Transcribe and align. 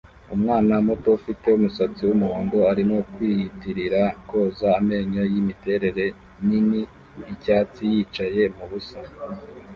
Umwana 0.35 0.73
muto 0.87 1.07
ufite 1.19 1.47
umusatsi 1.57 2.01
wumuhondo 2.07 2.57
arimo 2.71 2.97
kwiyitirira 3.11 4.01
koza 4.29 4.69
amenyo 4.79 5.23
yimiterere 5.31 6.05
nini 6.47 6.81
yicyatsi 7.21 7.81
yicaye 7.93 8.43
mubusa 8.57 8.99